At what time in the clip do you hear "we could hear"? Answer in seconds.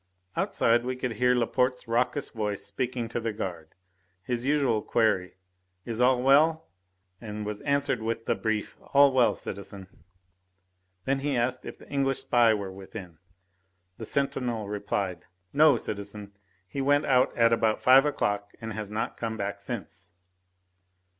0.83-1.35